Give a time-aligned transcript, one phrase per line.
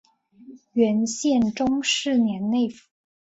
[0.73, 2.87] 元宪宗四年内附。